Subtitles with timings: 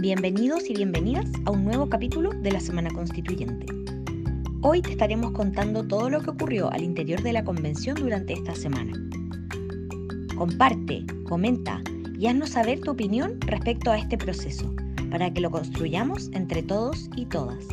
[0.00, 3.66] Bienvenidos y bienvenidas a un nuevo capítulo de la Semana Constituyente.
[4.62, 8.54] Hoy te estaremos contando todo lo que ocurrió al interior de la convención durante esta
[8.54, 8.92] semana.
[10.36, 11.82] Comparte, comenta
[12.16, 14.72] y haznos saber tu opinión respecto a este proceso,
[15.10, 17.66] para que lo construyamos entre todos y todas.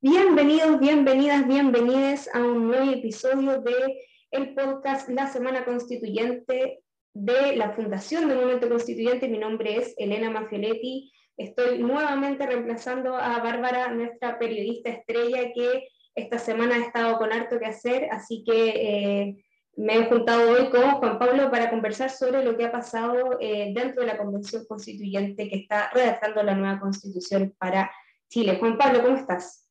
[0.00, 4.00] Bienvenidos, bienvenidas, bienvenidas a un nuevo episodio de
[4.34, 6.82] el podcast La Semana Constituyente
[7.14, 9.28] de la Fundación del Movimiento Constituyente.
[9.28, 11.12] Mi nombre es Elena Mafioletti.
[11.36, 17.60] Estoy nuevamente reemplazando a Bárbara, nuestra periodista estrella, que esta semana ha estado con harto
[17.60, 19.44] que hacer, así que eh,
[19.76, 23.72] me he juntado hoy con Juan Pablo para conversar sobre lo que ha pasado eh,
[23.72, 27.88] dentro de la Convención Constituyente que está redactando la nueva Constitución para
[28.28, 28.56] Chile.
[28.58, 29.70] Juan Pablo, ¿cómo estás?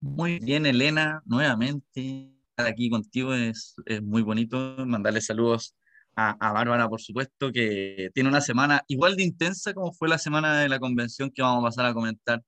[0.00, 4.76] Muy bien, Elena, nuevamente aquí contigo es, muy bonito.
[4.86, 5.74] Mandarle saludos
[6.16, 10.60] a, Bárbara, por supuesto, que tiene una semana igual de intensa como fue la semana
[10.60, 12.42] de la convención que vamos a pasar a comentar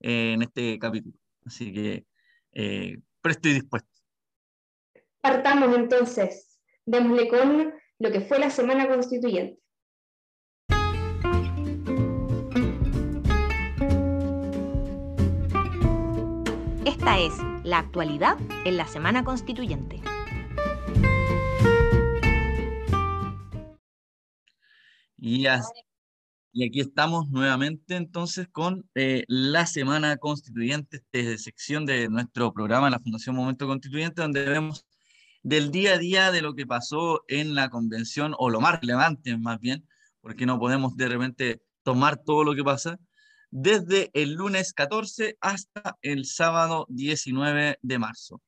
[0.00, 1.16] eh, en este capítulo.
[1.44, 2.04] Así que
[2.52, 3.88] eh, presto dispuesto.
[5.20, 9.58] Partamos entonces, démosle con lo que fue la semana constituyente.
[16.88, 20.00] Esta es la actualidad en la Semana Constituyente.
[25.18, 32.88] Y, aquí estamos nuevamente entonces con eh, la Semana Constituyente, esta sección de nuestro programa,
[32.88, 34.86] la Fundación Momento Constituyente, donde vemos
[35.42, 39.36] del día a día de lo que pasó en la convención, o lo más relevante
[39.36, 39.86] más bien,
[40.22, 42.98] porque no podemos de repente tomar todo lo que pasa,
[43.50, 48.42] desde el lunes 14 hasta el sábado 19 de marzo.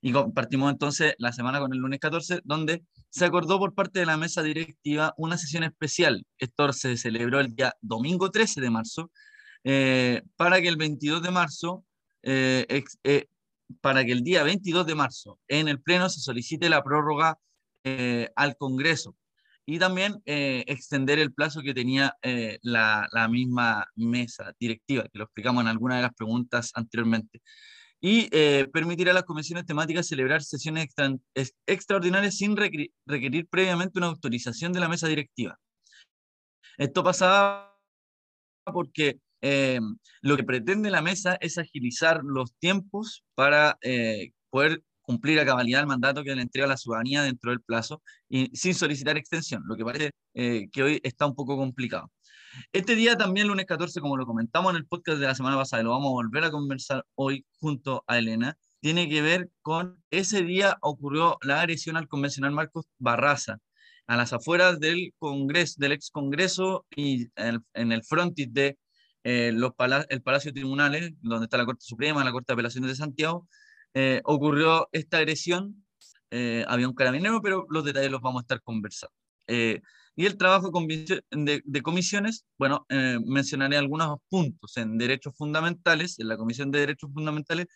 [0.00, 4.06] Y compartimos entonces la semana con el lunes 14, donde se acordó por parte de
[4.06, 6.26] la mesa directiva una sesión especial.
[6.38, 9.10] Esto se celebró el día domingo 13 de marzo,
[9.64, 11.84] eh, para que el 22 de marzo,
[12.22, 13.28] eh, eh,
[13.80, 17.38] para que el día 22 de marzo en el Pleno se solicite la prórroga
[18.34, 19.14] al Congreso
[19.66, 25.24] y también eh, extender el plazo que tenía eh, la, misma mesa directiva, que lo
[25.24, 27.40] explicamos en alguna de las preguntas anteriormente,
[28.00, 30.88] y eh, permitir a las comisiones temáticas celebrar sesiones
[31.66, 35.58] extraordinarias sin requerir, previamente una autorización de la mesa directiva.
[36.76, 37.72] Esto pasaba
[38.64, 39.18] porque
[40.22, 43.78] lo que pretende la mesa es agilizar los tiempos para
[44.50, 48.50] poder cumplir a cabalidad el mandato que le entrega la ciudadanía dentro del plazo y
[48.56, 52.10] sin solicitar extensión, lo que parece eh, que hoy está un poco complicado.
[52.72, 55.82] Este día también, lunes 14, como lo comentamos en el podcast de la semana pasada,
[55.82, 60.02] y lo vamos a volver a conversar hoy junto a Elena, tiene que ver con
[60.10, 63.58] ese día ocurrió la agresión al convencional Marcos Barraza,
[64.06, 68.78] a las afueras del Congreso, del ex Congreso y en, el frontis de
[69.24, 69.72] eh, los
[70.10, 73.48] el Palacio de Tribunales, donde está la Corte Suprema, la Corte de Apelaciones de Santiago,
[73.94, 75.84] eh, ocurrió esta agresión.
[76.30, 79.14] Eh, había un carabinero, pero los detalles los vamos a estar conversando.
[79.46, 79.80] Eh,
[80.16, 82.86] y el trabajo de, de comisiones, bueno,
[83.24, 87.66] mencionaré algunos puntos en derechos fundamentales, en la Comisión de Derechos Fundamentales,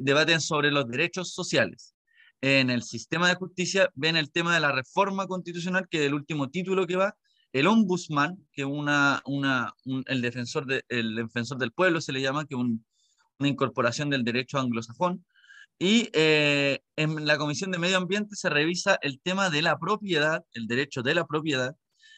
[0.00, 1.94] debaten sobre los derechos sociales.
[2.40, 6.14] En el sistema de justicia ven el tema de la reforma constitucional, que es el
[6.14, 7.14] último título que va,
[7.52, 9.74] el ombudsman, que una, una,
[10.06, 12.84] el, defensor de, el defensor del pueblo se le llama, que un,
[13.42, 15.24] una incorporación del derecho anglosajón.
[15.78, 20.44] Y eh, en la Comisión de Medio Ambiente se revisa el tema de la propiedad,
[20.52, 21.74] el derecho de la propiedad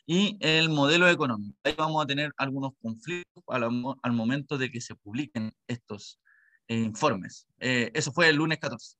[0.07, 1.57] y el modelo económico.
[1.65, 6.21] Ahí vamos a tener algunos conflictos al, momento de que se publiquen estos
[6.69, 7.47] eh, informes.
[7.59, 8.97] Eh, eso fue el lunes 14.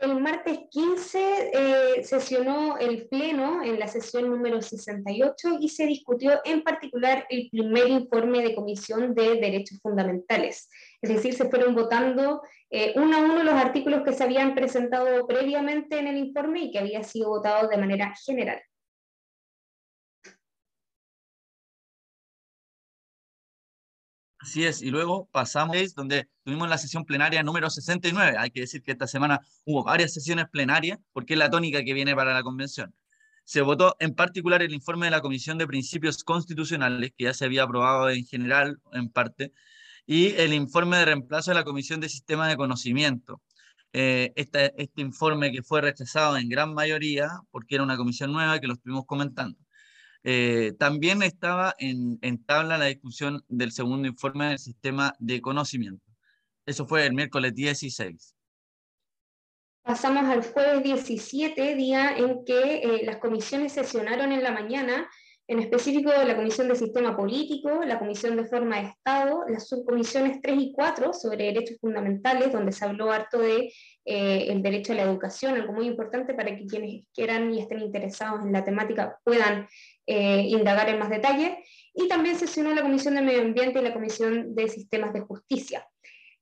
[0.00, 6.40] El martes 15 eh, sesionó el Pleno en la sesión número 68 y se discutió
[6.46, 10.70] en particular el primer informe de Comisión de Derechos Fundamentales.
[11.02, 12.40] Es decir, se fueron votando
[12.70, 16.70] eh, uno a uno los artículos que se habían presentado previamente en el informe y
[16.70, 18.58] que había sido votado de manera general.
[24.40, 28.38] Así es, y luego pasamos donde tuvimos la sesión plenaria número 69.
[28.38, 31.92] Hay que decir que esta semana hubo varias sesiones plenarias, porque es la tónica que
[31.92, 32.94] viene para la convención.
[33.44, 37.44] Se votó en particular el informe de la Comisión de Principios Constitucionales, que ya se
[37.44, 39.52] había aprobado en general, en parte,
[40.06, 43.42] y el informe de reemplazo de la Comisión de Sistema de Conocimiento.
[43.92, 48.58] Eh, este, este informe que fue rechazado en gran mayoría, porque era una comisión nueva
[48.60, 49.58] que lo estuvimos comentando.
[50.22, 56.04] Eh, también estaba en, tabla la discusión del segundo informe del sistema de conocimiento.
[56.66, 58.34] Eso fue el miércoles 16.
[59.82, 65.08] Pasamos al jueves 17, día en que eh, las comisiones sesionaron en la mañana,
[65.48, 70.40] en específico la Comisión de Sistema Político, la Comisión de Forma de Estado, las subcomisiones
[70.42, 73.72] 3 y 4 sobre derechos fundamentales, donde se habló harto de
[74.04, 77.80] eh, el derecho a la educación, algo muy importante para que quienes quieran y estén
[77.80, 79.66] interesados en la temática puedan
[80.10, 81.64] eh, indagar en más detalle.
[81.94, 85.86] Y también sesionó la Comisión de Medio Ambiente y la Comisión de Sistemas de Justicia.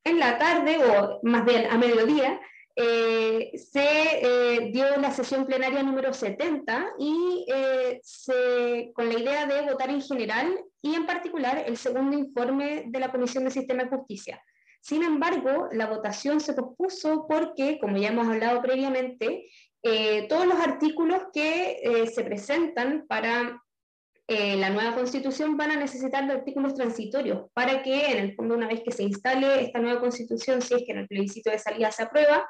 [0.05, 2.41] En la tarde, o más bien a mediodía,
[2.81, 9.47] eh, se eh, dio la sesión plenaria número 70 y eh, se, con la idea
[9.47, 13.83] de votar en general y en particular el segundo informe de la Comisión de Sistema
[13.83, 14.41] de Justicia.
[14.81, 19.51] Sin embargo, la votación se pospuso porque, como ya hemos hablado previamente,
[20.29, 23.63] todos los artículos que se presentan para
[24.29, 28.69] la nueva constitución van a necesitar de artículos transitorios para que, en el fondo, una
[28.69, 31.91] vez que se instale esta nueva constitución, si es que en el plebiscito de salida
[31.93, 32.47] se aprueba,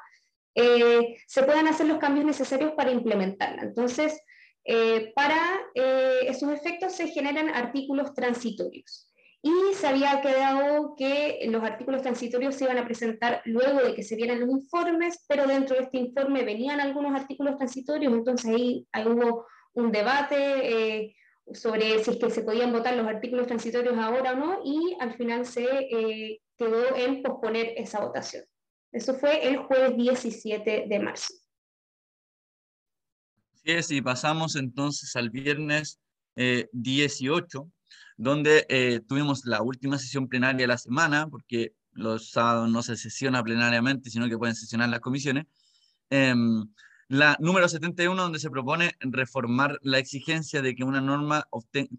[0.55, 3.61] eh, se puedan hacer los cambios necesarios para implementarla.
[3.61, 4.19] Entonces,
[4.65, 5.39] eh, para
[5.73, 9.08] eh, esos efectos se generan artículos transitorios.
[9.41, 14.03] Y se había quedado que los artículos transitorios se iban a presentar luego de que
[14.03, 18.85] se vieran los informes, pero dentro de este informe venían algunos artículos transitorios, entonces ahí,
[19.05, 21.15] hubo un debate
[21.53, 25.13] sobre si es que se podían votar los artículos transitorios ahora o no, y al
[25.15, 28.43] final se quedó en posponer esa votación.
[28.91, 31.33] Eso fue el jueves 17 de marzo.
[33.53, 35.99] Sí, es, y pasamos entonces al viernes
[36.35, 37.78] 18, eh,
[38.17, 42.97] donde eh, tuvimos la última sesión plenaria de la semana, porque los sábados no se
[42.97, 45.45] sesiona plenariamente, sino que pueden sesionar las comisiones.
[46.09, 46.67] Em,
[47.07, 51.47] la número 71, donde se propone reformar la exigencia de que una norma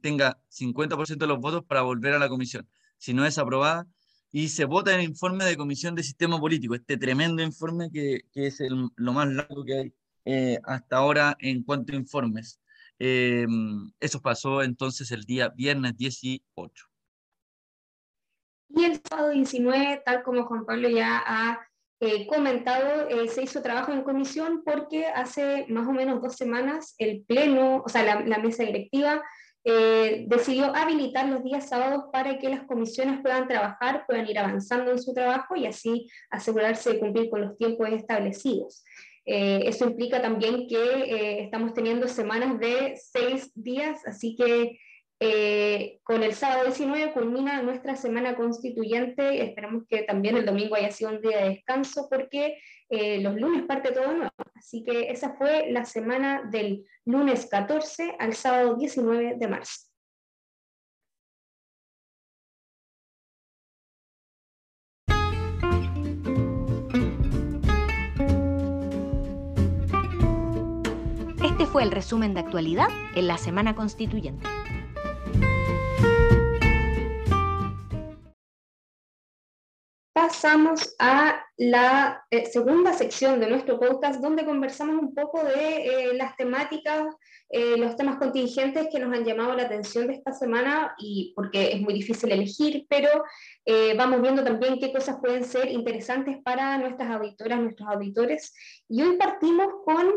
[0.00, 2.68] tenga 50% de los votos para volver a la comisión.
[2.98, 3.86] Si no es aprobada,
[4.32, 8.60] y se vota el informe de Comisión de Sistema Político, este tremendo informe que, es
[8.96, 9.94] lo más largo que hay
[10.24, 12.60] eh, hasta ahora en cuanto a informes.
[13.02, 13.46] Eh,
[13.98, 16.84] eso pasó entonces el día viernes 18.
[18.68, 21.66] Y el sábado 19, tal como Juan Pablo ya ha
[21.98, 27.24] eh, comentado, se hizo trabajo en comisión porque hace más o menos dos semanas el
[27.24, 29.22] Pleno, o sea, la, mesa directiva,
[29.64, 34.90] eh, decidió habilitar los días sábados para que las comisiones puedan trabajar, puedan ir avanzando
[34.90, 38.84] en su trabajo y así asegurarse de cumplir con los tiempos establecidos.
[39.32, 44.80] Eh, eso implica también que eh, estamos teniendo semanas de seis días, así que
[46.02, 49.44] con el sábado 19 culmina nuestra semana constituyente.
[49.44, 52.56] Esperamos que también el domingo haya sido un día de descanso porque
[52.88, 54.32] eh, los lunes parte todo nuevo.
[54.56, 59.89] Así que esa fue la semana del lunes 14 al sábado 19 de marzo.
[71.80, 74.46] El resumen de actualidad en la Semana Constituyente.
[80.30, 86.14] pasamos a la eh, segunda sección de nuestro podcast, donde conversamos un poco de eh,
[86.14, 87.14] las temáticas,
[87.48, 91.72] eh, los temas contingentes que nos han llamado la atención de esta semana, y porque
[91.72, 93.08] es muy difícil elegir, pero
[93.96, 98.54] vamos viendo también qué cosas pueden ser interesantes para nuestras auditoras, nuestros auditores.
[98.88, 100.12] Y hoy partimos con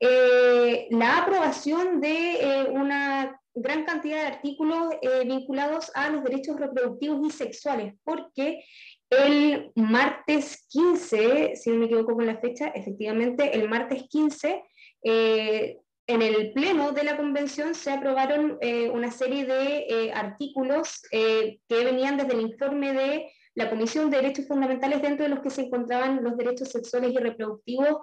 [0.00, 7.94] la aprobación de una gran cantidad de artículos vinculados a los derechos reproductivos y sexuales,
[8.04, 8.62] porque
[9.10, 14.62] el martes 15, si no me equivoco con la fecha, efectivamente, el martes 15,
[15.04, 21.02] eh, en el pleno de la convención se aprobaron eh, una serie de eh, artículos
[21.10, 25.50] que venían desde el informe de la Comisión de Derechos Fundamentales, dentro de los que
[25.50, 27.98] se encontraban los derechos sexuales y reproductivos,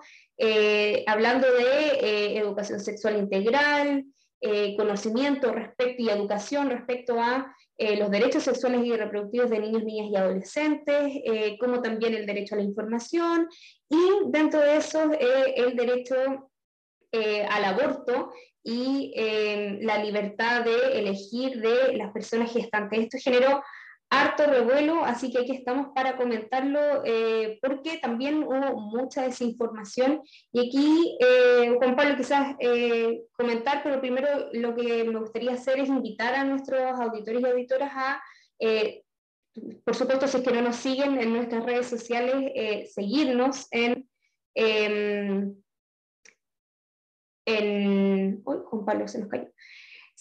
[1.07, 4.03] hablando de educación sexual integral,
[4.75, 10.11] conocimiento respecto y educación respecto a eh, los derechos sexuales y reproductivos de niños, niñas
[10.11, 13.49] y adolescentes, eh, como también el derecho a la información
[13.89, 16.15] y dentro de eso eh, el derecho
[17.49, 18.31] al aborto
[18.63, 19.13] y
[19.81, 23.01] la libertad de elegir de las personas gestantes.
[23.01, 23.61] Esto generó
[24.13, 30.21] harto revuelo, así que aquí estamos para comentarlo, eh, porque también hubo mucha desinformación.
[30.51, 35.79] Y aquí, eh, Juan Pablo, quizás eh, comentar, pero primero lo que me gustaría hacer
[35.79, 38.21] es invitar a nuestros auditores y auditoras a,
[39.83, 44.07] por supuesto, si es que no nos siguen en nuestras redes sociales, seguirnos en...
[44.55, 45.55] Em,
[47.45, 49.49] en uy, Juan Pablo se nos cayó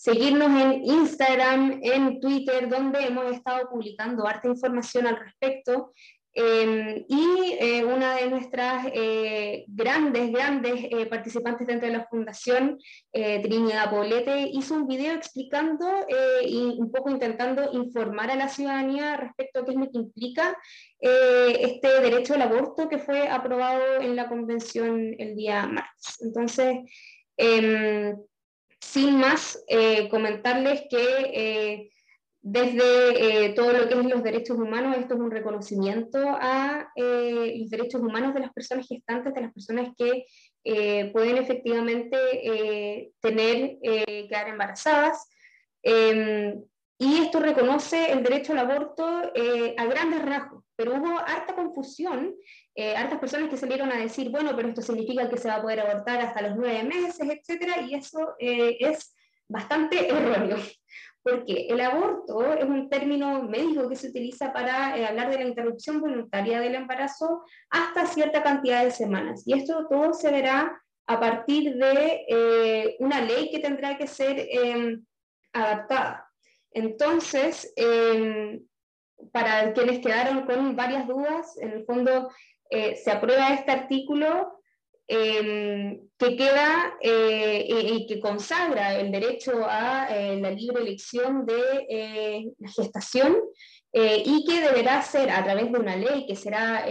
[0.02, 5.92] seguirnos en Instagram, en Twitter, donde hemos estado publicando harta información al respecto.
[6.34, 12.78] Em, y eh, una de nuestras eh, grandes, grandes eh, participantes dentro de la fundación,
[13.12, 15.86] Trinidad Poblete, hizo un video explicando
[16.44, 20.58] y un poco intentando informar a la ciudadanía respecto a qué es lo que implica
[20.98, 26.18] este derecho al aborto que fue aprobado en la convención el día martes.
[26.22, 26.78] Entonces,
[27.36, 28.16] em,
[28.82, 29.64] sin más,
[30.10, 31.90] comentarles que
[32.42, 37.56] desde eh, todo lo que es los derechos humanos, esto es un reconocimiento a eh,
[37.60, 40.24] los derechos humanos de las personas gestantes, de las personas que
[40.64, 45.28] eh, pueden efectivamente tener, quedar embarazadas.
[45.84, 46.60] Em,
[46.98, 52.34] y esto reconoce el derecho al aborto a grandes rasgos, pero hubo harta confusión,
[52.76, 55.80] hartas personas que salieron a decir, bueno, pero esto significa que se va a poder
[55.80, 59.14] abortar hasta los nueve meses, etcétera, y eso es
[59.48, 60.56] bastante erróneo
[61.22, 65.44] porque el aborto es un término médico que se utiliza para eh, hablar de la
[65.48, 69.44] interrupción voluntaria del embarazo hasta cierta cantidad de semanas.
[69.46, 74.48] Y esto todo se verá a partir de eh, una ley que tendrá que ser
[74.50, 75.04] em,
[75.52, 76.28] adaptada.
[76.72, 78.60] Entonces, em,
[79.30, 82.30] para quienes quedaron con varias dudas, en el fondo
[82.72, 84.62] eh, se aprueba este artículo
[85.08, 92.54] Em, que queda eh, y, que consagra el derecho a eh, la libre elección de
[92.58, 93.36] la gestación
[93.92, 96.86] y que deberá ser a través de una ley que será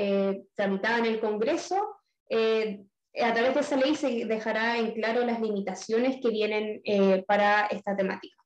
[0.55, 1.77] tramitada en el Congreso.
[2.29, 6.83] a través de esa ley se dejará en claro las limitaciones que vienen
[7.25, 8.40] para esta temática.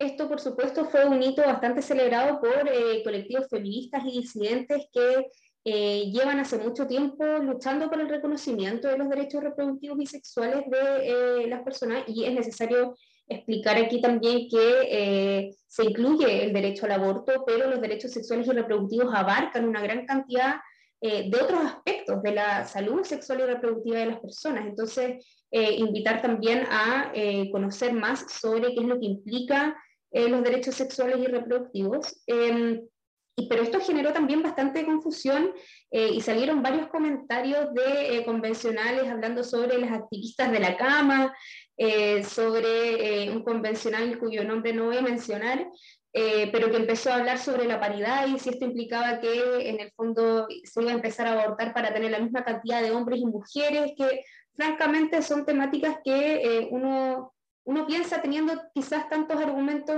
[0.00, 2.68] Esto, por supuesto, fue un hito bastante celebrado por
[3.04, 5.26] colectivos feministas y disidentes que
[5.62, 10.64] eh, llevan hace mucho tiempo luchando por el reconocimiento de los derechos reproductivos y sexuales
[10.70, 12.96] de eh, las personas y es necesario
[13.28, 18.46] explicar aquí también que eh, se incluye el derecho al aborto, pero los derechos sexuales
[18.46, 20.56] y reproductivos abarcan una gran cantidad
[21.02, 24.66] de otros aspectos de la salud sexual y reproductiva de las personas.
[24.66, 27.10] Entonces, invitar también a
[27.50, 29.74] conocer más sobre qué es lo que implica
[30.12, 32.22] los derechos sexuales y reproductivos.
[32.26, 32.80] Em,
[33.48, 35.52] pero esto generó también bastante confusión
[35.90, 41.34] eh, y salieron varios comentarios de eh, convencionales hablando sobre las activistas de la cama,
[41.76, 45.66] eh, sobre un convencional cuyo nombre no voy a mencionar,
[46.12, 49.92] pero que empezó a hablar sobre la paridad y si esto implicaba que en el
[49.92, 53.26] fondo se iba a empezar a abortar para tener la misma cantidad de hombres y
[53.26, 54.24] mujeres, que
[54.56, 57.32] francamente son temáticas que uno,
[57.64, 59.96] uno piensa teniendo quizás tantos argumentos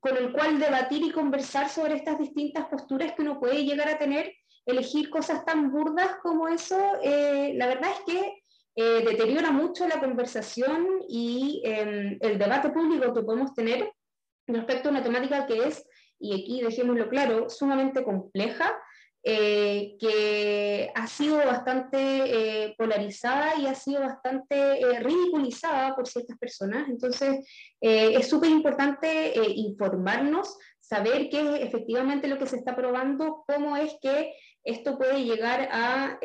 [0.00, 3.98] con el cual debatir y conversar sobre estas distintas posturas que uno puede llegar a
[3.98, 4.34] tener,
[4.64, 8.42] elegir cosas tan burdas como eso, eh, la verdad es que
[8.76, 13.92] eh, deteriora mucho la conversación y em, el debate público que podemos tener
[14.46, 15.86] respecto a una temática que es,
[16.18, 18.74] y aquí dejémoslo claro, sumamente compleja,
[19.22, 26.38] eh, que ha sido bastante eh, polarizada y ha sido bastante eh, ridiculizada por ciertas
[26.38, 26.88] personas.
[26.88, 27.46] Entonces,
[27.82, 33.94] es súper importante informarnos, saber qué es efectivamente lo que se está probando, cómo es
[34.00, 34.32] que
[34.64, 36.18] esto puede llegar a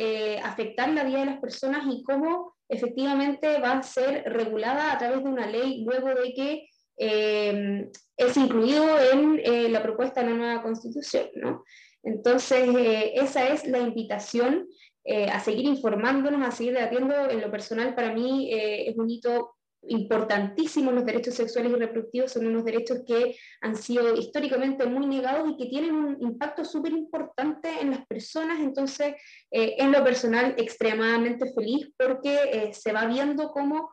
[0.43, 5.23] afectar la vida de las personas y cómo efectivamente va a ser regulada a través
[5.23, 11.27] de una ley luego de que es incluido en la propuesta de la nueva constitución.
[11.35, 11.63] ¿no?
[12.05, 14.67] Entonces, eh, esa es la invitación
[15.03, 17.29] eh, a seguir informándonos, a seguir debatiendo.
[17.29, 19.55] En lo personal, para mí eh, es un hito
[19.87, 20.91] importantísimo.
[20.91, 25.57] Los derechos sexuales y reproductivos son unos derechos que han sido históricamente muy negados y
[25.57, 28.59] que tienen un impacto súper importante en las personas.
[28.59, 29.13] Entonces,
[29.51, 33.91] en lo personal, extremadamente feliz porque se va viendo cómo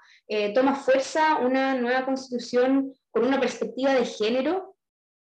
[0.55, 4.72] toma fuerza una nueva constitución con una perspectiva de género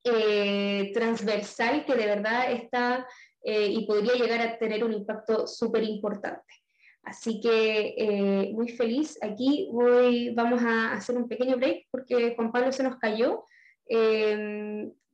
[0.08, 3.06] eh, transversal que de verdad está
[3.42, 6.54] eh, y podría llegar a tener un impacto súper importante.
[7.02, 9.18] Así que eh, muy feliz.
[9.22, 13.44] Aquí voy, vamos a hacer un pequeño break porque Juan Pablo se nos cayó.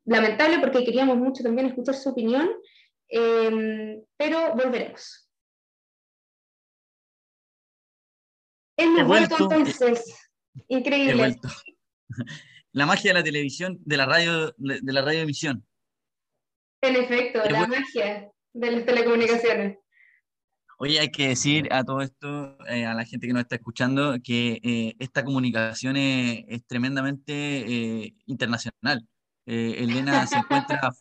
[0.05, 2.51] lamentable porque queríamos mucho también escuchar su opinión,
[3.09, 5.31] pero volveremos.
[8.77, 10.31] Hemos vuelto entonces.
[10.69, 11.39] Increíble.
[12.73, 15.65] La magia de la televisión, de la radio, de la radioemisión.
[16.81, 19.79] En efecto, la magia de las telecomunicaciones.
[20.79, 24.17] Oye, hay que decir a todo esto, eh, a la gente que nos está escuchando,
[24.21, 29.07] que eh, esta comunicación es, tremendamente eh, internacional.
[29.47, 30.93] Elena se encuentra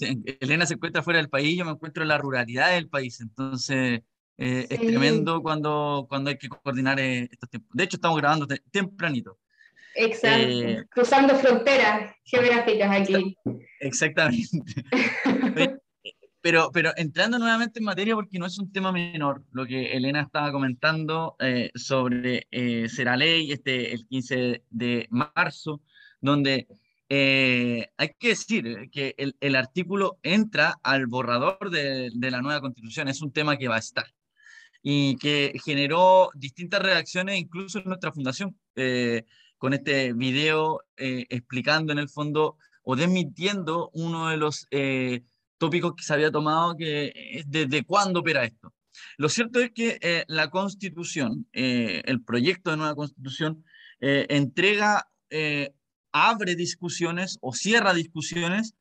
[0.40, 4.00] Elena se encuentra fuera del país, yo me encuentro en la ruralidad del país, entonces
[4.36, 7.70] es tremendo cuando, cuando hay que coordinar estos tiempos.
[7.74, 9.38] De hecho, estamos grabando tempranito.
[9.98, 13.36] Exacto, cruzando fronteras geográficas aquí.
[13.80, 14.62] Exactamente.
[16.40, 20.22] pero, pero entrando nuevamente en materia, porque no es un tema menor, lo que Elena
[20.22, 21.36] estaba comentando
[21.74, 22.46] sobre
[22.88, 25.80] Será Ley, este, el 15 de marzo,
[26.20, 26.68] donde
[27.08, 32.60] eh, hay que decir que el, el, artículo entra al borrador de, de, la nueva
[32.60, 34.06] constitución, es un tema que va a estar
[34.82, 39.24] y que generó distintas reacciones incluso en nuestra fundación, eh,
[39.58, 44.66] con este video eh, explicando en el fondo o desmintiendo uno de los
[45.58, 48.72] tópicos que se había tomado, que es desde cuándo opera esto.
[49.18, 53.62] Lo cierto es que la constitución, el proyecto de nueva constitución,
[54.00, 55.06] entrega
[56.12, 58.74] abre discusiones o cierra discusiones,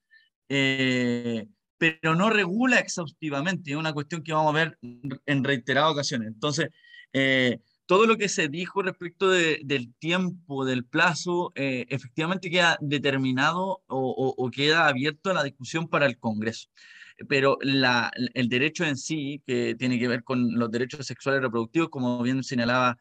[0.49, 3.71] eh, pero no regula exhaustivamente.
[3.71, 4.79] Es una cuestión que vamos a ver
[5.25, 6.29] en reiteradas ocasiones.
[6.29, 6.69] Entonces,
[7.13, 13.81] eh, todo lo que se dijo respecto del tiempo, del plazo, eh, efectivamente queda determinado
[13.87, 16.69] o, queda abierto a la discusión para el Congreso.
[17.29, 21.43] Pero la, el derecho en sí, que tiene que ver con los derechos sexuales y
[21.43, 22.97] reproductivos, como bien señalaba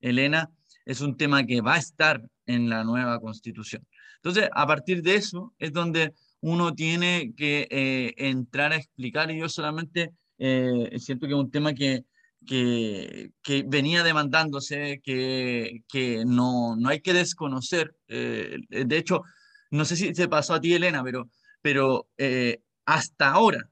[0.00, 0.50] Elena,
[0.86, 3.86] es un tema que va a estar en la nueva constitución.
[4.16, 9.38] Entonces, a partir de eso es donde uno tiene que eh, entrar a explicar y
[9.38, 12.04] yo solamente eh, siento que es un tema que,
[12.46, 17.94] que, que venía demandándose, que, que no, no, hay que desconocer.
[18.08, 19.22] Eh, de hecho,
[19.70, 21.30] no sé si se pasó a ti, Elena, pero,
[21.60, 22.08] pero
[22.84, 23.68] hasta ahora,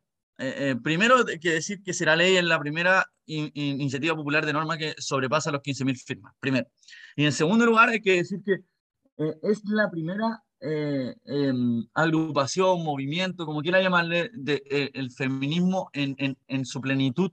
[0.82, 4.94] primero hay que decir que será ley en la primera iniciativa popular de norma que
[4.98, 6.66] sobrepasa los 15.000 firmas, primero.
[7.16, 8.54] Y en segundo lugar, hay que decir que
[9.18, 15.90] eh, es la primera eh, em, agrupación, movimiento, como quiera llamarle, de, eh, el feminismo
[15.92, 17.30] en, en, en, su plenitud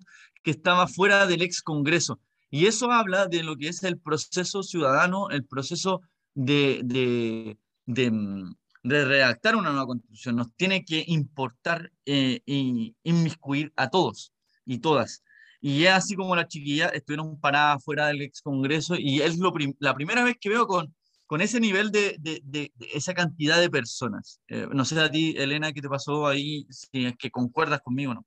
[0.48, 2.22] que estaba fuera del ex Congreso.
[2.50, 6.04] Y eso habla de lo que es el proceso ciudadano, el proceso
[6.36, 10.38] de, de, de, mm, de redactar una nueva constitución.
[10.38, 14.31] Nos tiene que importar y inmiscuir a todos
[14.64, 15.22] y todas.
[15.60, 19.51] Y es así como las chiquillas estuvieron paradas fuera del ex Congreso y es lo
[19.79, 23.70] la primera vez que veo con, con ese nivel de, de, de, esa cantidad de
[23.70, 24.40] personas.
[24.48, 28.12] Eh, no sé a ti, Elena, qué te pasó ahí, si es que concuerdas conmigo
[28.14, 28.25] o no.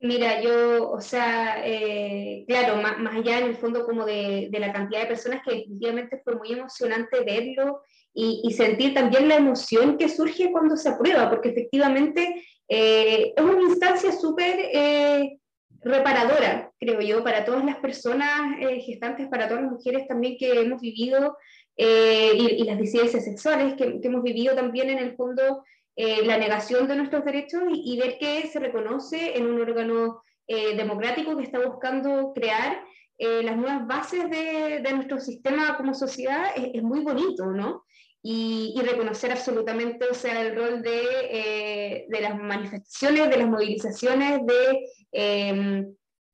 [0.00, 4.60] Mira, yo, o sea, eh, claro, más, más, allá en el fondo como de, de,
[4.60, 7.80] la cantidad de personas que definitivamente fue muy emocionante verlo
[8.12, 13.42] y, y sentir también la emoción que surge cuando se aprueba, porque efectivamente eh, es
[13.42, 15.38] una instancia súper eh,
[15.80, 20.80] reparadora, creo yo, para todas las personas gestantes, para todas las mujeres también que hemos
[20.80, 21.38] vivido,
[21.78, 25.62] y, las disidencias sexuales que, hemos vivido también en el fondo
[25.96, 31.36] eh, la negación de nuestros derechos y, ver que se reconoce en un órgano democrático
[31.36, 32.80] que está buscando crear
[33.18, 37.84] las nuevas bases de, de, nuestro sistema como sociedad, es, muy bonito, ¿no?
[38.22, 44.46] Y, reconocer absolutamente, o sea, el rol de, eh, de las manifestaciones, de las movilizaciones,
[44.46, 45.86] de eh,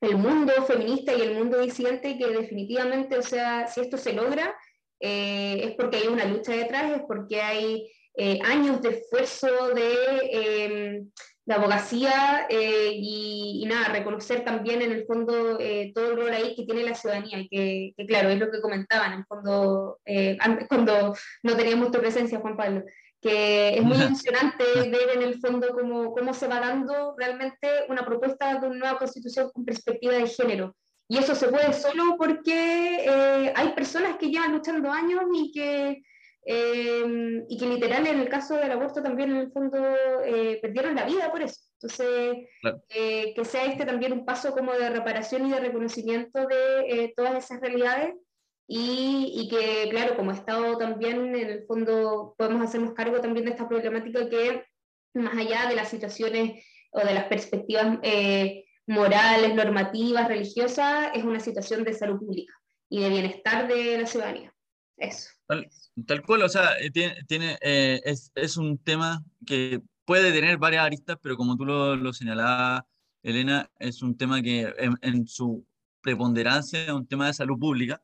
[0.03, 4.55] el mundo feminista y el mundo disidente, que definitivamente, o sea, si esto se logra,
[5.01, 11.07] eh, es porque hay una lucha detrás, es porque hay eh, años de esfuerzo de
[11.45, 16.31] la abogacía eh, y, y, nada, reconocer también en el fondo eh, todo el rol
[16.33, 19.27] ahí que tiene la ciudadanía, y que, que claro, es lo que comentaban en el
[19.27, 22.85] fondo, eh, antes, cuando no teníamos tu presencia, Juan Pablo,
[23.21, 28.05] que es muy emocionante ver en el fondo cómo, cómo se va dando realmente una
[28.05, 30.77] propuesta de una nueva constitución con perspectiva de género.
[31.09, 36.03] Y eso se puede solo porque hay personas que llevan luchando años y que
[36.45, 39.79] eh, y que literal en el caso del aborto también en el fondo
[40.25, 41.61] eh, perdieron la vida por eso.
[41.75, 42.83] Entonces, claro.
[42.89, 47.13] eh, que sea este también un paso como de reparación y de reconocimiento de eh,
[47.17, 48.15] todas esas realidades
[48.67, 53.53] y, y, que, claro, como Estado también en el fondo podemos hacernos cargo también de
[53.53, 54.65] esta problemática que
[55.15, 57.99] más allá de las situaciones o de las perspectivas
[58.87, 62.53] morales, normativas, religiosas, es una situación de salud pública
[62.89, 64.52] y de bienestar de la ciudadanía.
[65.03, 65.31] Eso.
[66.07, 70.57] Tal cual, o sea, eh, tiene, tiene eh, es, es, un tema que puede tener
[70.59, 72.83] varias aristas, pero como tú lo, lo señalabas,
[73.23, 75.67] Elena, es un tema que en, en, su
[76.01, 78.01] preponderancia es un tema de salud pública.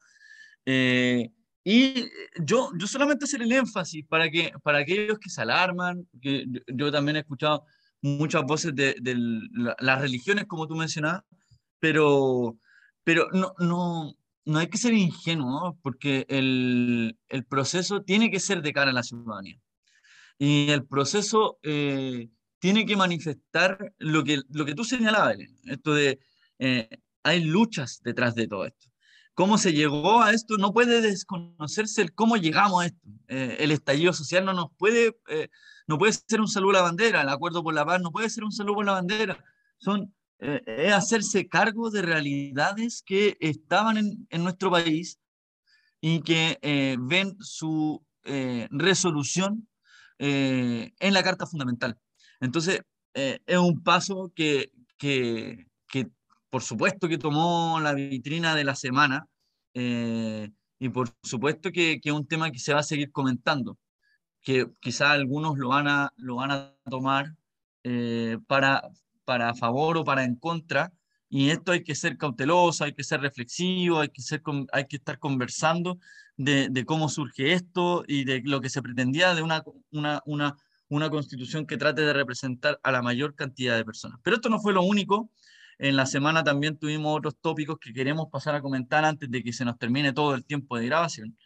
[0.67, 1.31] Eh,
[1.65, 2.09] y
[2.41, 6.61] yo, yo solamente hacer el énfasis para, que, para aquellos que se alarman, que yo,
[6.67, 7.65] yo también he escuchado
[8.03, 9.15] muchas voces de, de
[9.53, 11.23] la, las religiones, como tú mencionabas,
[11.79, 12.59] pero,
[13.05, 14.15] pero no, no,
[14.49, 18.95] no hay que ser ingenuo, porque el, el, proceso tiene que ser de cara a
[18.95, 19.61] la ciudadanía.
[20.39, 26.19] Y el proceso eh, tiene que manifestar lo que, lo que tú señalabas, esto de,
[26.59, 26.89] eh,
[27.23, 28.89] hay luchas detrás de todo esto.
[29.35, 33.09] cómo se llegó a esto, no puede desconocerse el cómo llegamos a esto.
[33.29, 35.49] Eh, el estallido social no nos puede, eh,
[35.87, 38.31] no puede ser un saludo a la bandera, el acuerdo por la paz no puede
[38.31, 39.45] ser un saludo por la bandera.
[39.79, 45.19] Son, eh, es hacerse cargo de realidades que estaban en, en nuestro país
[46.01, 46.59] y que
[47.01, 48.05] ven su
[48.71, 49.67] resolución
[50.19, 51.99] en la Carta Fundamental.
[52.41, 52.83] Entonces,
[53.15, 56.09] es un paso que, que, que
[56.51, 59.27] por supuesto que tomó la vitrina de la semana
[59.75, 63.79] eh, y por supuesto que, es un tema que se va a seguir comentando,
[64.43, 67.35] que quizás algunos lo van a, lo van a tomar
[67.85, 68.83] eh, para,
[69.29, 70.91] para favor o para en contra,
[71.29, 74.41] y esto hay que ser cauteloso, hay que ser reflexivo, hay que, ser,
[74.73, 75.99] hay que estar conversando
[76.39, 80.57] de, de, cómo surge esto y de lo que se pretendía de una, una, una,
[80.89, 84.19] una constitución que trate de representar a la mayor cantidad de personas.
[84.23, 85.31] Pero esto no fue lo único.
[85.79, 89.53] En la semana también tuvimos otros tópicos que queremos pasar a comentar antes de que
[89.53, 91.37] se nos termine todo el tiempo de grabación.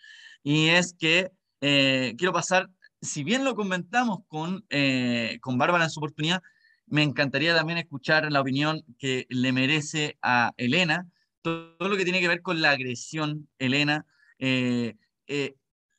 [0.45, 5.91] Y es que eh, quiero pasar, si bien lo comentamos con, eh, con Bárbara en
[5.91, 6.43] su oportunidad,
[6.93, 11.09] me encantaría también escuchar la opinión que le merece a Elena,
[11.41, 14.07] todo, lo que tiene que ver con la agresión, Elena,
[14.39, 14.95] eh,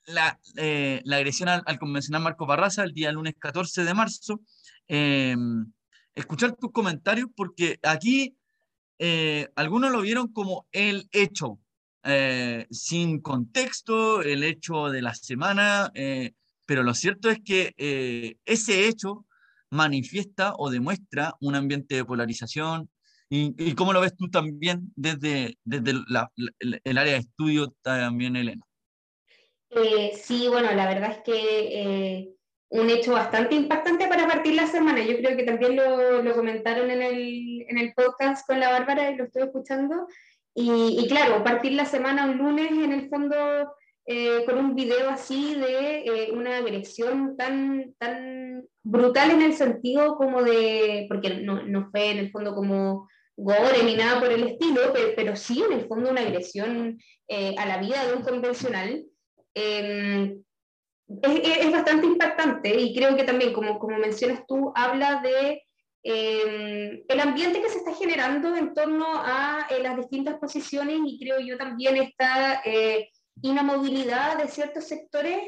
[0.06, 4.42] la, la, agresión al, al, convencional Marco Barraza el día lunes 14 de marzo.
[6.16, 8.38] Escuchar tus comentarios porque aquí
[9.00, 11.60] eh, algunos lo vieron como el hecho,
[12.04, 16.34] eh, sin contexto, el hecho de la semana, eh,
[16.66, 17.74] pero lo cierto es que
[18.46, 19.26] ese hecho
[19.74, 22.90] manifiesta o demuestra un ambiente de polarización.
[23.30, 25.94] ¿Y, cómo lo ves tú también desde, desde
[26.84, 28.64] el área de estudio también, Elena?
[30.16, 32.30] sí, bueno, la verdad es que
[32.70, 35.04] un hecho bastante impactante para partir la semana.
[35.04, 39.16] Yo creo que también lo, comentaron en el, en el, podcast con la Bárbara y
[39.16, 40.08] lo estoy escuchando.
[40.54, 43.36] Y, y, claro, partir la semana un lunes en el fondo
[44.06, 50.18] eh, con un video así de eh, una agresión tan, tan brutal en el sentido
[50.18, 54.44] como de, porque no, no, fue en el fondo como gore ni nada por el
[54.44, 58.24] estilo, pero, pero sí en el fondo una agresión eh, a la vida de un
[58.24, 59.06] convencional.
[59.54, 60.44] Em,
[61.08, 65.62] es, bastante impactante y creo que también, como, como mencionas tú, habla de
[66.04, 71.40] eh, el ambiente que se está generando en torno a las distintas posiciones y creo
[71.40, 71.98] yo también
[73.36, 75.40] esta eh, inamovilidad de ciertos sectores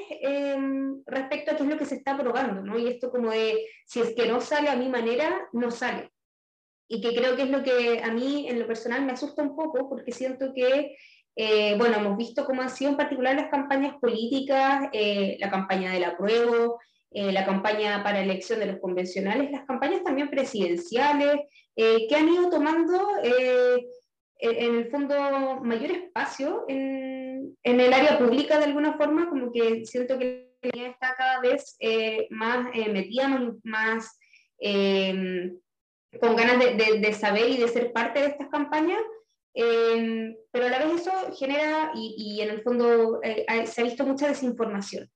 [1.05, 2.77] respecto a qué es lo que se está aprobando, ¿no?
[2.77, 6.11] Y esto como de, si es que no sale a mi manera, no sale.
[6.87, 9.55] Y que creo que es lo que a mí en lo personal me asusta un
[9.55, 10.95] poco porque siento que
[11.35, 15.91] eh, bueno, hemos visto cómo han sido en particular las campañas políticas, eh, la campaña
[15.91, 16.79] del apruebo,
[17.11, 21.41] eh, la campaña para elección de los convencionales, las campañas también presidenciales,
[21.75, 27.24] que han ido tomando en el fondo mayor espacio en,
[27.63, 31.77] en, el área pública de alguna forma, como que siento que está cada vez
[32.29, 33.27] más metida,
[33.63, 34.17] más,
[36.19, 39.01] con ganas de, de, de saber y de ser parte de estas campañas.
[39.57, 44.05] Em, pero a la vez eso genera, y, en el fondo eh, se ha visto
[44.05, 45.09] mucha desinformación.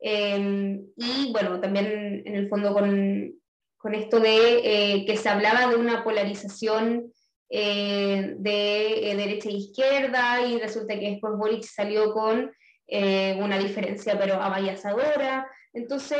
[0.00, 3.34] Em, y bueno, también en el fondo con,
[3.78, 7.12] con esto de eh, que se hablaba de una polarización
[7.50, 12.52] eh, de derecha e izquierda y resulta que después Boric salió con
[12.90, 15.46] una diferencia pero avallasadora.
[15.74, 16.18] Entonces,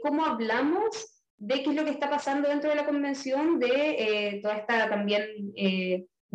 [0.00, 4.58] ¿cómo hablamos de qué es lo que está pasando dentro de la convención, de toda
[4.58, 5.26] esta también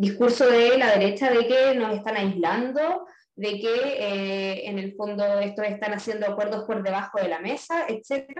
[0.00, 5.38] discurso de la derecha de que nos están aislando, de que eh, en el fondo
[5.40, 8.30] estos están haciendo acuerdos por debajo de la mesa, etc.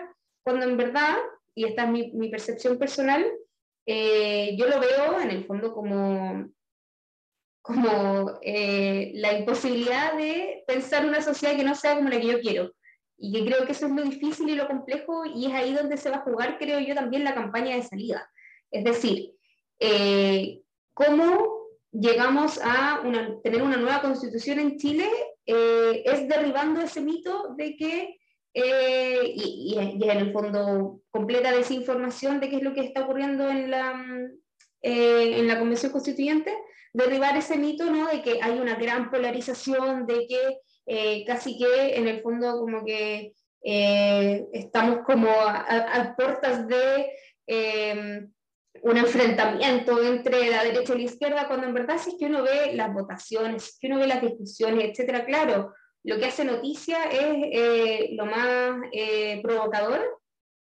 [0.42, 1.16] Cuando en verdad,
[1.54, 3.26] y esta es mi percepción personal,
[3.92, 6.48] eh, yo lo veo en el fondo como,
[7.62, 12.40] como eh, la imposibilidad de pensar una sociedad que no sea como la que yo
[12.40, 12.72] quiero.
[13.18, 15.98] Y que creo que eso es lo difícil y lo complejo, y es ahí donde
[15.98, 18.30] se va a jugar, creo yo, también la campaña de salida.
[18.70, 19.34] Es decir,
[20.94, 21.60] cómo
[21.92, 23.02] llegamos a
[23.42, 25.06] tener una nueva constitución en Chile
[25.52, 28.19] eh, es derribando ese mito de que,
[28.54, 33.70] eh, y, en el fondo completa desinformación de qué es lo que está ocurriendo en
[33.70, 34.04] la,
[34.82, 36.52] eh, en la Convención Constituyente,
[36.92, 38.08] derribar ese mito ¿no?
[38.08, 43.32] de que hay una gran polarización, de que casi que en el fondo como que
[43.62, 47.06] estamos como a puertas de
[48.82, 52.42] un enfrentamiento entre la derecha y la izquierda, cuando en verdad si es que uno
[52.42, 57.36] ve las votaciones, que uno ve las discusiones, etcétera, claro, lo que hace noticia es
[57.52, 60.20] eh, lo más eh, provocador,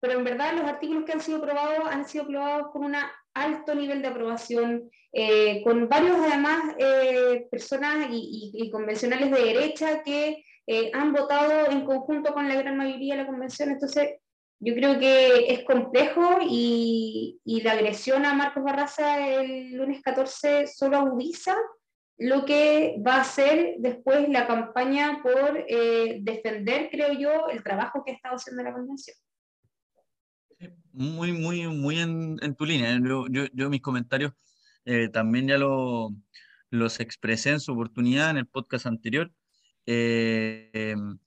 [0.00, 2.94] pero en verdad los artículos que han sido aprobados han sido aprobados con un
[3.34, 10.44] alto nivel de aprobación, eh, con varios además eh, personas y, convencionales de derecha que
[10.66, 13.70] eh, han votado en conjunto con la gran mayoría de la convención.
[13.70, 14.16] Entonces,
[14.60, 20.66] yo creo que es complejo y, y la agresión a Marcos Barraza el lunes 14
[20.66, 21.56] solo agudiza
[22.18, 25.66] lo que va a ser después la campaña por
[26.20, 29.16] defender, creo yo, el trabajo que ha estado haciendo la convención.
[30.92, 32.96] Muy, muy, muy en, en tu línea.
[33.03, 34.33] Yo, yo, yo mis comentarios
[34.85, 36.14] eh, también ya lo,
[36.70, 39.33] los expresé en su oportunidad en el podcast anterior.
[39.87, 41.18] Eh, em,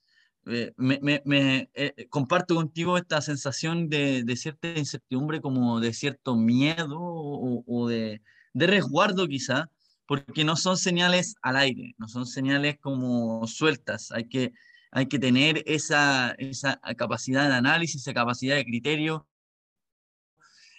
[0.46, 1.70] eh, me, me, me
[2.08, 8.22] comparto contigo esta sensación de, de, cierta incertidumbre, como de cierto miedo o, o de,
[8.54, 9.70] de, resguardo quizá,
[10.08, 14.10] porque no son señales al aire, no son señales como sueltas.
[14.10, 14.54] Hay que,
[14.90, 19.28] hay que tener esa, esa capacidad de análisis, esa capacidad de criterio.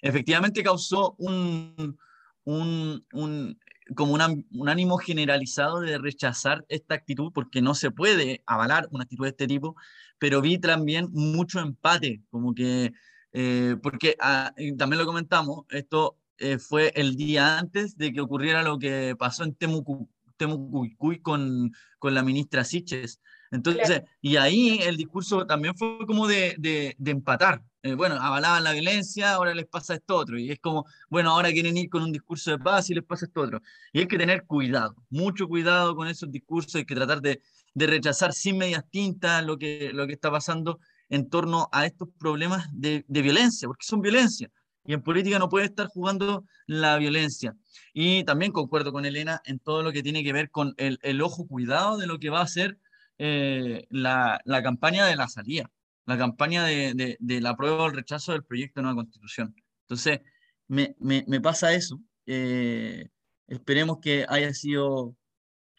[0.02, 2.00] Efectivamente causó un,
[2.44, 3.60] un, un
[3.96, 9.26] como un ánimo generalizado de rechazar esta actitud porque no se puede avalar una actitud
[9.26, 9.76] de este tipo,
[10.18, 12.94] pero vi también mucho empate, como que,
[13.34, 18.63] eh, porque ah, también lo comentamos, esto eh, fue el día antes de que ocurriera
[18.63, 23.21] lo que pasó en Temucuicuy con, con la ministra Siches,
[23.52, 27.63] entonces, y ahí el discurso también fue como de, de, empatar.
[27.82, 30.38] Eh, bueno, avalaban la violencia, ahora les pasa esto otro.
[30.38, 33.25] Y es como, bueno, ahora quieren ir con un discurso de paz y les pasa
[33.25, 33.62] esto otro.
[33.91, 37.41] Y hay que tener cuidado, mucho cuidado con esos discursos, hay que tratar de,
[37.73, 42.10] de rechazar sin medias tintas lo que, lo que está pasando en torno a estos
[42.19, 44.52] problemas de, de violencia, porque son violencia.
[44.89, 47.56] Y en política no puede estar jugando la violencia.
[47.93, 51.21] Y también concuerdo con Elena en todo lo que tiene que ver con el, el
[51.21, 52.80] ojo cuidado de lo que va a ser
[53.19, 55.69] eh, la, la, campaña de la salida,
[56.08, 59.54] la campaña de, de, de la prueba o el rechazo del proyecto de nueva constitución.
[59.84, 60.21] Entonces,
[60.67, 62.02] me, me, pasa eso.
[62.25, 63.10] Eh,
[63.45, 65.15] esperemos que haya sido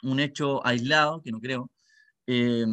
[0.04, 1.68] un hecho aislado, que no creo,
[2.28, 2.64] eh,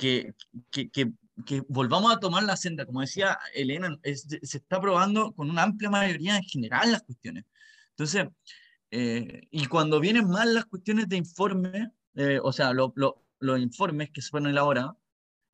[0.00, 0.34] que,
[0.72, 1.12] que,
[1.44, 2.86] que, volvamos a tomar la senda.
[2.86, 7.44] Como decía Elena, se está probando con una amplia mayoría en general las cuestiones.
[7.90, 8.28] Entonces,
[8.90, 13.58] eh, y cuando vienen mal las cuestiones de informe, eh, o sea, lo, lo, los
[13.60, 14.96] informes que se fueron elaborados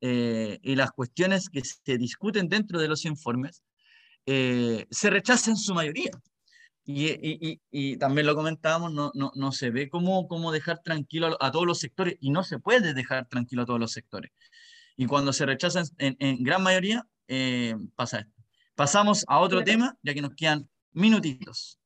[0.01, 3.63] eh, y las cuestiones que se discuten dentro de los informes
[4.25, 6.11] eh, se rechazan en su mayoría.
[6.83, 11.35] Y, y, y, también lo comentábamos, no, no, no se ve cómo, cómo dejar tranquilo
[11.41, 14.31] a, todos los sectores y no se puede dejar tranquilo a todos los sectores.
[14.97, 18.33] Y cuando se rechazan en, en gran mayoría, eh, pasa esto.
[18.75, 21.79] Pasamos a otro tema, ya que nos quedan minutitos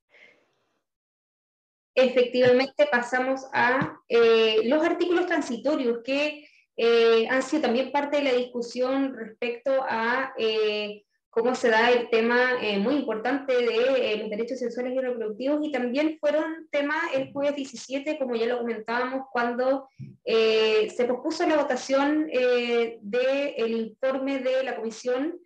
[1.95, 6.47] efectivamente pasamos a eh, los artículos transitorios que
[6.77, 12.09] eh, han sido también parte de la discusión respecto a eh, cómo se da el
[12.09, 17.55] tema muy importante de los derechos sexuales y reproductivos y también fueron tema el jueves
[17.55, 19.87] 17, como ya lo comentábamos, cuando
[20.25, 25.39] se pospuso la votación del informe de la Comisión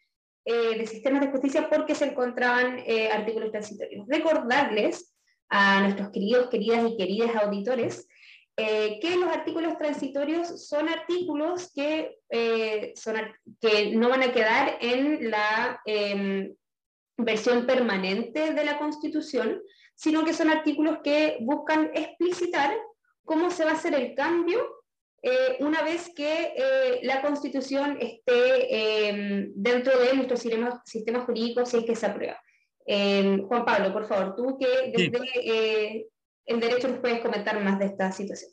[0.43, 4.07] de Sistemas de Justicia porque se encontraban artículos transitorios.
[4.07, 5.15] Recordarles
[5.49, 8.07] a nuestros queridos, queridas y queridas auditores,
[8.57, 13.15] eh, que los artículos transitorios son artículos que, eh, son,
[13.59, 16.55] que no van a quedar en la em,
[17.17, 19.61] versión permanente de la Constitución,
[19.93, 22.75] sino que son artículos que buscan explicitar
[23.23, 24.83] cómo se va a hacer el cambio
[25.21, 31.77] eh, una vez que la Constitución esté em, dentro de nuestro sistema, sistema jurídico, si
[31.77, 32.39] es que se aprueba.
[32.85, 36.07] Eh, Juan Pablo, por favor, tú que desde
[36.45, 38.51] eh, el derecho nos puedes comentar más de esta situación.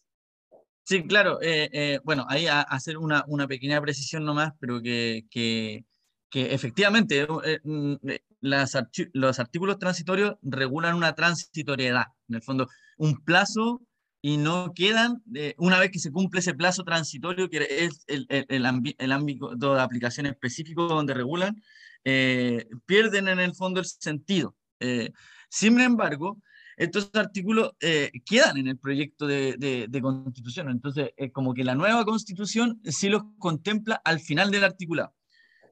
[0.84, 1.38] Sí, claro.
[1.40, 5.84] Eh, bueno, ahí a, hacer una, una, pequeña precisión nomás, pero que, que,
[6.28, 7.26] que efectivamente
[7.62, 7.94] mm,
[8.40, 8.76] las
[9.12, 13.82] los artículos transitorios regulan una transitoriedad, en el fondo, un plazo
[14.20, 15.22] y no quedan,
[15.58, 19.54] una vez que se cumple ese plazo transitorio, que es el, el, el, el ámbito
[19.56, 21.60] de aplicación específico donde regulan,
[22.04, 24.56] eh, pierden en el fondo el sentido.
[24.80, 25.12] Eh,
[25.48, 26.40] sin embargo,
[26.76, 29.56] estos artículos eh, quedan en el proyecto de,
[29.88, 30.70] de, constitución.
[30.70, 35.14] Entonces, como que la nueva constitución sí los contempla al final del articulado.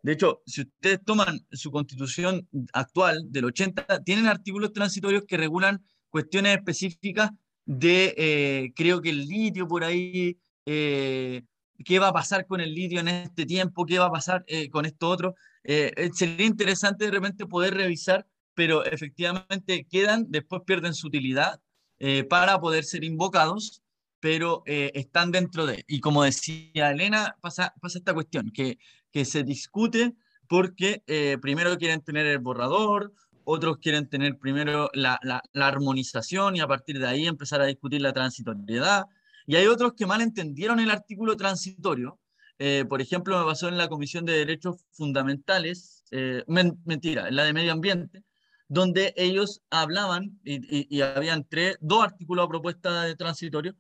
[0.03, 5.85] De hecho, si ustedes toman su constitución actual del 80, tienen artículos transitorios que regulan
[6.09, 7.31] cuestiones específicas
[7.67, 13.09] de, creo que el litio por ahí, qué va a pasar con el litio en
[13.09, 15.35] este tiempo, qué va a pasar con esto otro.
[15.65, 18.27] Eh, eh, sería interesante de repente poder revisar,
[18.61, 21.61] pero efectivamente quedan, después pierden su utilidad
[21.99, 23.83] eh, para poder ser invocados,
[24.21, 25.83] pero están dentro de.
[25.89, 28.77] Y como decía Elena, pasa, pasa esta cuestión, que,
[29.11, 30.15] que se discute
[30.51, 33.13] porque eh, primero quieren tener el borrador,
[33.45, 35.19] otros quieren tener primero la,
[35.55, 39.05] armonización y a partir de ahí empezar a discutir la transitoriedad.
[39.47, 42.19] Y hay otros que mal entendieron el artículo transitorio.
[42.59, 46.45] Eh, por ejemplo, me pasó en la Comisión de Derechos Fundamentales, eh,
[46.85, 48.23] mentira, en la de Medio Ambiente,
[48.71, 53.75] donde ellos hablaban, y, habían tres, dos artículos a propuesta de transitorio,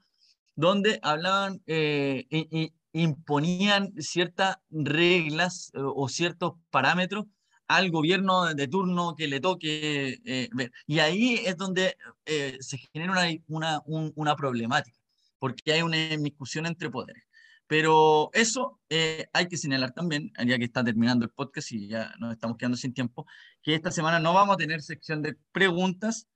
[0.57, 7.27] donde hablaban eh, y, imponían ciertas reglas o ciertos parámetros
[7.69, 10.49] al gobierno de turno que le toque eh.
[10.89, 14.99] Y ahí es donde eh, se genera una, una, una, problemática,
[15.39, 17.23] porque hay una discusión entre poderes.
[17.71, 22.13] Pero eso eh, hay que señalar también, ya que está terminando el podcast y ya
[22.19, 23.27] nos estamos quedando sin tiempo,
[23.63, 26.27] que esta semana no vamos a tener sección de preguntas,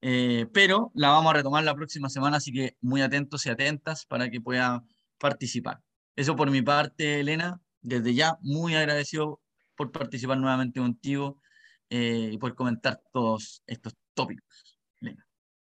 [0.00, 4.30] pero la vamos a retomar la próxima semana, así que muy atentos y atentas para
[4.30, 4.84] que puedan
[5.18, 5.80] participar.
[6.16, 9.40] Eso por mi parte, Elena, desde ya muy agradecido
[9.76, 11.40] por participar nuevamente contigo
[11.88, 14.69] eh, y por comentar todos estos tópicos.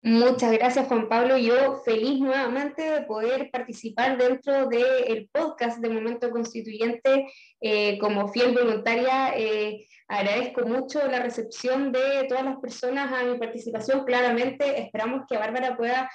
[0.05, 1.39] Muchas gracias Juan Pablo.
[1.39, 7.27] Yo feliz nuevamente de poder participar dentro del podcast de Momento Constituyente
[7.61, 9.33] eh, como fiel voluntaria.
[9.35, 14.05] Eh, agradezco mucho la recepción de todas las personas a mi participación.
[14.05, 16.11] Claramente esperamos que Bárbara pueda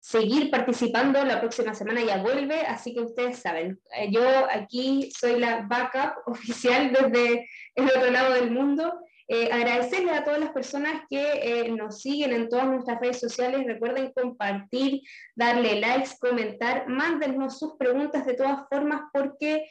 [0.00, 1.24] seguir participando.
[1.24, 6.26] La próxima semana ya vuelve, así que ustedes saben, eh, yo aquí soy la backup
[6.26, 8.92] oficial desde el otro lado del mundo.
[9.30, 13.66] Eh, agradecerle a todas las personas que eh, nos siguen en todas nuestras redes sociales.
[13.66, 15.02] Recuerden compartir,
[15.36, 19.66] darle likes, comentar, mándennos sus preguntas de todas formas porque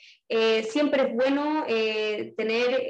[0.69, 1.65] siempre es bueno
[2.35, 2.85] tener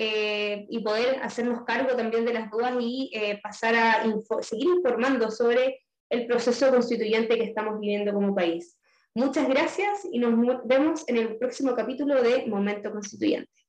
[0.70, 4.04] y poder hacernos cargo también de las dudas y pasar a
[4.42, 8.78] seguir informando sobre el proceso constituyente que estamos viviendo como país.
[9.18, 13.67] Muchas gracias y nos vemos en el próximo capítulo de Momento Constituyente.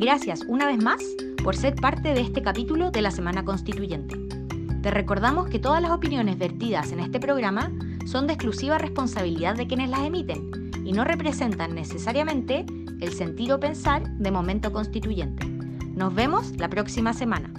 [0.00, 1.02] Gracias una vez más
[1.42, 4.16] por ser parte de este capítulo de la Semana Constituyente.
[4.80, 7.72] Te recordamos que todas las opiniones vertidas en este programa
[8.06, 12.64] son de exclusiva responsabilidad de quienes las emiten y no representan necesariamente
[13.00, 15.44] el sentir o pensar de Momento Constituyente.
[15.96, 17.52] Nos vemos la próxima semana.